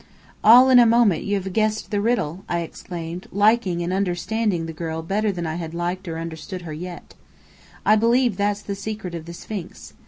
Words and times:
"All 0.43 0.71
in 0.71 0.79
a 0.79 0.87
moment 0.87 1.25
you 1.25 1.35
have 1.35 1.53
guessed 1.53 1.91
the 1.91 2.01
riddle!" 2.01 2.43
I 2.49 2.61
exclaimed, 2.61 3.27
liking 3.31 3.83
and 3.83 3.93
understanding 3.93 4.65
the 4.65 4.73
girl 4.73 5.03
better 5.03 5.31
than 5.31 5.45
I 5.45 5.57
had 5.57 5.75
liked 5.75 6.07
or 6.07 6.17
understood 6.17 6.63
her 6.63 6.73
yet. 6.73 7.13
"I 7.85 7.95
believe 7.97 8.35
that's 8.35 8.63
the 8.63 8.73
secret 8.73 9.13
of 9.13 9.25
the 9.25 9.33
Sphinx. 9.33 9.93